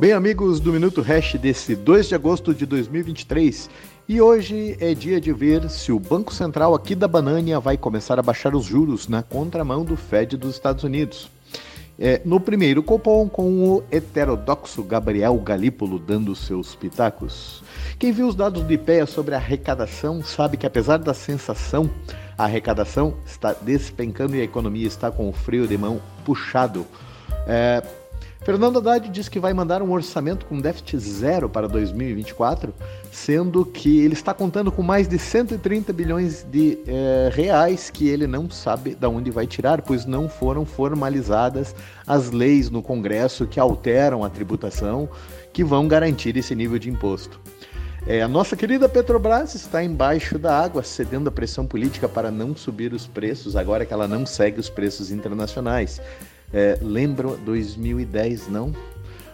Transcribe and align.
Bem, 0.00 0.12
amigos 0.12 0.60
do 0.60 0.72
Minuto 0.72 1.02
Hash 1.02 1.34
desse 1.34 1.74
2 1.74 2.06
de 2.06 2.14
agosto 2.14 2.54
de 2.54 2.64
2023, 2.64 3.68
e 4.08 4.20
hoje 4.20 4.76
é 4.78 4.94
dia 4.94 5.20
de 5.20 5.32
ver 5.32 5.68
se 5.68 5.90
o 5.90 5.98
Banco 5.98 6.32
Central 6.32 6.72
aqui 6.72 6.94
da 6.94 7.08
Banânia 7.08 7.58
vai 7.58 7.76
começar 7.76 8.16
a 8.16 8.22
baixar 8.22 8.54
os 8.54 8.64
juros 8.64 9.08
na 9.08 9.24
contramão 9.24 9.84
do 9.84 9.96
Fed 9.96 10.36
dos 10.36 10.54
Estados 10.54 10.84
Unidos. 10.84 11.28
É, 11.98 12.22
no 12.24 12.38
primeiro 12.38 12.80
copom, 12.80 13.28
com 13.28 13.74
o 13.74 13.82
heterodoxo 13.90 14.84
Gabriel 14.84 15.36
Galípolo 15.38 15.98
dando 15.98 16.32
seus 16.36 16.76
pitacos. 16.76 17.64
Quem 17.98 18.12
viu 18.12 18.28
os 18.28 18.36
dados 18.36 18.62
do 18.62 18.72
IPEA 18.72 19.04
sobre 19.04 19.34
a 19.34 19.38
arrecadação 19.38 20.22
sabe 20.22 20.56
que, 20.56 20.64
apesar 20.64 20.98
da 20.98 21.12
sensação, 21.12 21.90
a 22.38 22.44
arrecadação 22.44 23.16
está 23.26 23.52
despencando 23.52 24.36
e 24.36 24.40
a 24.40 24.44
economia 24.44 24.86
está 24.86 25.10
com 25.10 25.28
o 25.28 25.32
freio 25.32 25.66
de 25.66 25.76
mão 25.76 26.00
puxado. 26.24 26.86
É, 27.48 27.82
Fernando 28.42 28.78
Haddad 28.78 29.08
diz 29.10 29.28
que 29.28 29.38
vai 29.38 29.52
mandar 29.52 29.82
um 29.82 29.92
orçamento 29.92 30.46
com 30.46 30.58
déficit 30.58 30.98
zero 30.98 31.48
para 31.48 31.68
2024, 31.68 32.72
sendo 33.12 33.64
que 33.66 34.00
ele 34.00 34.14
está 34.14 34.32
contando 34.32 34.72
com 34.72 34.82
mais 34.82 35.06
de 35.06 35.18
130 35.18 35.92
bilhões 35.92 36.44
de 36.50 36.78
é, 36.86 37.30
reais 37.32 37.90
que 37.90 38.08
ele 38.08 38.26
não 38.26 38.48
sabe 38.48 38.94
de 38.94 39.06
onde 39.06 39.30
vai 39.30 39.46
tirar, 39.46 39.82
pois 39.82 40.06
não 40.06 40.28
foram 40.28 40.64
formalizadas 40.64 41.74
as 42.06 42.30
leis 42.30 42.70
no 42.70 42.82
Congresso 42.82 43.46
que 43.46 43.60
alteram 43.60 44.24
a 44.24 44.30
tributação 44.30 45.08
que 45.52 45.62
vão 45.62 45.86
garantir 45.86 46.36
esse 46.36 46.54
nível 46.54 46.78
de 46.78 46.88
imposto. 46.88 47.40
É, 48.06 48.22
a 48.22 48.28
nossa 48.28 48.56
querida 48.56 48.88
Petrobras 48.88 49.54
está 49.54 49.84
embaixo 49.84 50.38
da 50.38 50.58
água, 50.58 50.82
cedendo 50.82 51.28
a 51.28 51.32
pressão 51.32 51.66
política 51.66 52.08
para 52.08 52.30
não 52.30 52.56
subir 52.56 52.94
os 52.94 53.06
preços, 53.06 53.54
agora 53.56 53.84
que 53.84 53.92
ela 53.92 54.08
não 54.08 54.24
segue 54.24 54.58
os 54.58 54.70
preços 54.70 55.10
internacionais. 55.10 56.00
É, 56.52 56.78
lembram 56.80 57.36
2010, 57.44 58.48
não? 58.48 58.72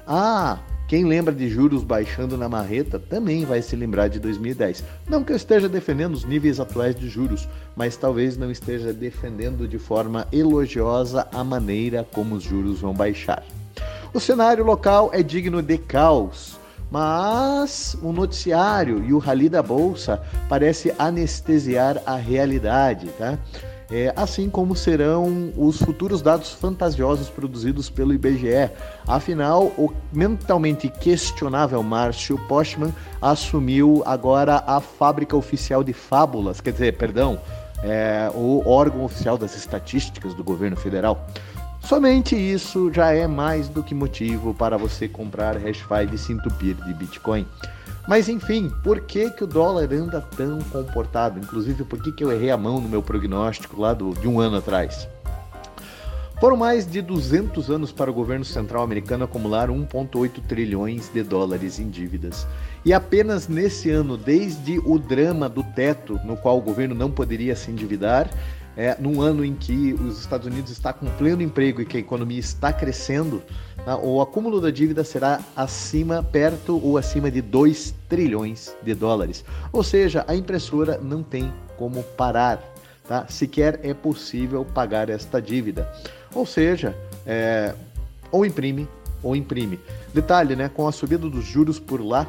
Ah, 0.07 0.59
quem 0.87 1.05
lembra 1.05 1.35
de 1.35 1.49
juros 1.49 1.83
baixando 1.83 2.37
na 2.37 2.49
marreta 2.49 2.99
também 2.99 3.45
vai 3.45 3.63
se 3.63 3.75
lembrar 3.75 4.09
de 4.09 4.21
2010. 4.21 4.85
Não 5.09 5.25
que 5.25 5.33
eu 5.33 5.37
esteja 5.37 5.69
defendendo 5.69 6.13
os 6.13 6.25
níveis 6.25 6.61
atuais 6.61 6.95
de 6.95 7.09
juros, 7.09 7.49
mas 7.75 7.97
talvez 7.97 8.37
não 8.37 8.51
esteja 8.51 8.93
defendendo 8.93 9.67
de 9.67 9.79
forma 9.79 10.29
elogiosa 10.31 11.27
a 11.33 11.43
maneira 11.43 12.07
como 12.13 12.35
os 12.35 12.43
juros 12.43 12.81
vão 12.81 12.93
baixar. 12.93 13.43
O 14.13 14.21
cenário 14.21 14.65
local 14.65 15.11
é 15.13 15.23
digno 15.23 15.63
de 15.63 15.79
caos. 15.79 16.59
Mas 16.91 17.97
o 18.03 18.13
noticiário 18.13 19.03
e 19.05 19.13
o 19.13 19.19
rally 19.19 19.49
da 19.49 19.63
bolsa 19.63 20.23
parece 20.49 20.95
anestesiar 20.97 22.01
a 22.07 22.15
realidade, 22.15 23.09
tá? 23.19 23.39
É, 23.91 24.13
assim 24.17 24.49
como 24.49 24.75
serão 24.75 25.53
os 25.57 25.79
futuros 25.79 26.23
dados 26.23 26.53
fantasiosos 26.53 27.29
produzidos 27.29 27.91
pelo 27.91 28.15
IBGE. 28.15 28.71
Afinal, 29.07 29.65
o 29.77 29.93
mentalmente 30.13 30.89
questionável 30.89 31.83
Márcio 31.83 32.39
Postman 32.49 32.95
assumiu 33.21 34.03
agora 34.07 34.65
a 34.67 34.81
fábrica 34.81 35.37
oficial 35.37 35.85
de 35.85 35.93
fábulas, 35.93 36.61
quer 36.61 36.73
dizer, 36.73 36.97
perdão, 36.97 37.39
é, 37.83 38.31
o 38.35 38.67
órgão 38.67 39.05
oficial 39.05 39.37
das 39.37 39.55
estatísticas 39.55 40.35
do 40.35 40.43
governo 40.43 40.77
federal. 40.77 41.27
Somente 41.87 42.35
isso 42.35 42.91
já 42.91 43.13
é 43.13 43.27
mais 43.27 43.69
do 43.69 43.83
que 43.83 43.95
motivo 43.95 44.55
para 44.55 44.79
você 44.79 45.07
comprar 45.07 45.55
HashFi 45.59 46.07
de 46.11 46.17
se 46.17 46.33
entupir 46.33 46.75
de 46.77 46.95
Bitcoin. 46.95 47.47
Mas 48.09 48.27
enfim, 48.27 48.73
por 48.83 49.01
que, 49.01 49.31
que 49.31 49.45
o 49.45 49.47
dólar 49.47 49.93
anda 49.93 50.23
tão 50.35 50.61
comportado? 50.63 51.39
Inclusive, 51.39 51.85
por 51.85 52.03
que, 52.03 52.11
que 52.11 52.25
eu 52.25 52.33
errei 52.33 52.51
a 52.51 52.57
mão 52.57 52.81
no 52.81 52.89
meu 52.89 53.03
prognóstico 53.03 53.79
lá 53.79 53.93
do, 53.93 54.15
de 54.15 54.27
um 54.27 54.41
ano 54.41 54.57
atrás? 54.57 55.07
Foram 56.41 56.57
mais 56.57 56.87
de 56.87 57.03
200 57.03 57.71
anos 57.71 57.93
para 57.93 58.11
o 58.11 58.15
governo 58.15 58.47
central 58.47 58.83
americano 58.83 59.25
acumular 59.25 59.69
1,8 59.69 60.43
trilhões 60.49 61.11
de 61.13 61.23
dólares 61.23 61.79
em 61.79 61.89
dívidas. 61.91 62.47
E 62.83 62.95
apenas 62.95 63.47
nesse 63.47 63.91
ano, 63.91 64.17
desde 64.17 64.79
o 64.79 64.99
drama 64.99 65.51
do 65.51 65.63
teto, 65.63 66.19
no 66.25 66.37
qual 66.37 66.59
o 66.59 66.63
governo 66.63 66.95
não 66.95 67.11
poderia 67.11 67.55
se 67.55 67.71
endividar, 67.71 68.29
é, 68.77 68.97
num 68.99 69.21
ano 69.21 69.45
em 69.45 69.55
que 69.55 69.93
os 69.95 70.21
Estados 70.21 70.47
Unidos 70.47 70.71
está 70.71 70.93
com 70.93 71.07
pleno 71.07 71.43
emprego 71.43 71.81
e 71.81 71.87
que 71.87 71.97
a 71.97 72.01
economia 72.01 72.39
está 72.39 72.73
crescendo, 72.73 73.43
tá, 73.85 73.97
o 73.97 74.21
acúmulo 74.21 74.61
da 74.61 74.71
dívida 74.71 75.05
será 75.05 75.41
acima, 75.55 76.23
perto 76.23 76.81
ou 76.83 76.99
acima 76.99 77.31
de 77.31 77.41
2 77.41 77.95
trilhões 78.09 78.75
de 78.83 78.95
dólares. 78.95 79.45
Ou 79.73 79.83
seja, 79.83 80.25
a 80.27 80.35
impressora 80.35 80.99
não 81.03 81.23
tem 81.23 81.53
como 81.77 82.03
parar, 82.03 82.63
tá? 83.07 83.27
sequer 83.29 83.81
é 83.83 83.95
possível 83.95 84.65
pagar 84.65 85.09
esta 85.09 85.41
dívida. 85.41 85.91
Ou 86.35 86.45
seja, 86.45 86.97
é, 87.27 87.75
ou 88.31 88.45
imprime 88.45 88.89
ou 89.23 89.35
imprime. 89.35 89.81
Detalhe, 90.13 90.55
né, 90.55 90.69
com 90.69 90.87
a 90.87 90.93
subida 90.93 91.29
dos 91.29 91.45
juros 91.45 91.79
por 91.79 92.05
lá, 92.05 92.27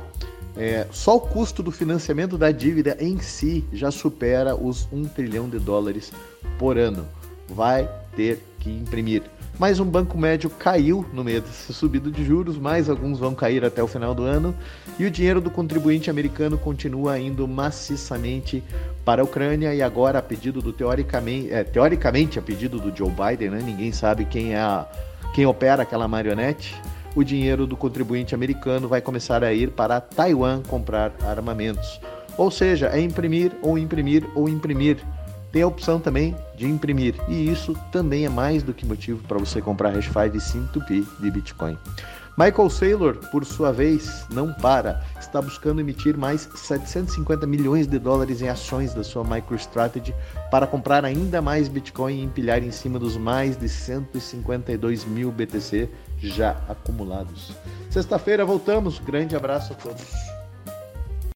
é, 0.57 0.87
só 0.91 1.17
o 1.17 1.21
custo 1.21 1.61
do 1.61 1.71
financiamento 1.71 2.37
da 2.37 2.51
dívida 2.51 2.95
em 2.99 3.19
si 3.19 3.63
já 3.73 3.91
supera 3.91 4.55
os 4.55 4.87
1 4.91 5.05
trilhão 5.05 5.49
de 5.49 5.59
dólares 5.59 6.11
por 6.57 6.77
ano. 6.77 7.05
Vai 7.47 7.89
ter 8.15 8.41
que 8.59 8.69
imprimir. 8.69 9.23
Mais 9.59 9.79
um 9.79 9.85
banco 9.85 10.17
médio 10.17 10.49
caiu 10.49 11.05
no 11.13 11.23
meio 11.23 11.41
dessa 11.41 11.71
subida 11.71 12.11
de 12.11 12.25
juros, 12.25 12.57
mais 12.57 12.89
alguns 12.89 13.19
vão 13.19 13.33
cair 13.33 13.63
até 13.63 13.81
o 13.81 13.87
final 13.87 14.13
do 14.13 14.23
ano, 14.23 14.53
e 14.99 15.05
o 15.05 15.11
dinheiro 15.11 15.39
do 15.39 15.49
contribuinte 15.49 16.09
americano 16.09 16.57
continua 16.57 17.17
indo 17.17 17.47
maciçamente 17.47 18.61
para 19.05 19.21
a 19.21 19.25
Ucrânia 19.25 19.73
e 19.73 19.81
agora 19.81 20.19
a 20.19 20.21
pedido 20.21 20.61
do 20.61 20.73
teoricamente, 20.73 21.53
é, 21.53 21.63
teoricamente 21.63 22.37
a 22.37 22.41
pedido 22.41 22.79
do 22.79 22.95
Joe 22.95 23.09
Biden, 23.09 23.51
né? 23.51 23.61
Ninguém 23.63 23.93
sabe 23.93 24.25
quem 24.25 24.53
é 24.53 24.59
a, 24.59 24.85
quem 25.33 25.45
opera 25.45 25.83
aquela 25.83 26.07
marionete. 26.07 26.75
O 27.15 27.23
dinheiro 27.23 27.65
do 27.65 27.77
contribuinte 27.77 28.35
americano 28.35 28.87
vai 28.87 29.01
começar 29.01 29.43
a 29.43 29.53
ir 29.53 29.71
para 29.71 30.01
Taiwan 30.01 30.61
comprar 30.63 31.13
armamentos. 31.21 31.99
Ou 32.37 32.51
seja, 32.51 32.89
é 32.89 32.99
imprimir 32.99 33.53
ou 33.61 33.77
imprimir 33.77 34.27
ou 34.35 34.49
imprimir 34.49 34.97
tem 35.55 35.61
a 35.61 35.67
opção 35.67 36.01
também 36.01 36.35
de 36.57 36.67
imprimir, 36.67 37.15
e 37.29 37.49
isso 37.49 37.73
também 37.89 38.25
é 38.25 38.29
mais 38.29 38.61
do 38.61 38.73
que 38.73 38.85
motivo 38.85 39.23
para 39.25 39.37
você 39.37 39.61
comprar 39.61 39.91
HashFi 39.91 40.29
de 40.29 40.39
5P 40.39 41.05
de 41.21 41.31
Bitcoin. 41.31 41.77
Michael 42.37 42.69
Saylor, 42.69 43.15
por 43.31 43.45
sua 43.45 43.71
vez, 43.71 44.25
não 44.29 44.51
para. 44.53 45.01
Está 45.17 45.41
buscando 45.41 45.79
emitir 45.79 46.17
mais 46.17 46.49
750 46.53 47.47
milhões 47.47 47.87
de 47.87 47.97
dólares 47.97 48.41
em 48.41 48.49
ações 48.49 48.93
da 48.93 49.05
sua 49.05 49.23
MicroStrategy 49.23 50.13
para 50.51 50.67
comprar 50.67 51.05
ainda 51.05 51.41
mais 51.41 51.69
Bitcoin 51.69 52.15
e 52.15 52.23
empilhar 52.23 52.61
em 52.61 52.71
cima 52.71 52.99
dos 52.99 53.15
mais 53.15 53.55
de 53.55 53.69
152 53.69 55.05
mil 55.05 55.31
BTC 55.31 55.89
já 56.17 56.57
acumulados. 56.67 57.53
Sexta-feira 57.89 58.43
voltamos. 58.43 58.99
Grande 58.99 59.33
abraço 59.33 59.71
a 59.71 59.75
todos. 59.77 60.34